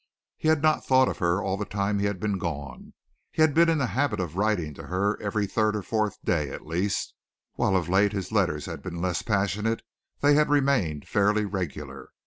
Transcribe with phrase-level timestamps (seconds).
[0.35, 2.93] He had not thought of her all the time he had been gone.
[3.31, 6.49] He had been in the habit of writing to her every third or fourth day
[6.49, 7.13] at least;
[7.53, 9.83] while of late his letters had been less passionate
[10.21, 12.09] they had remained fairly regular.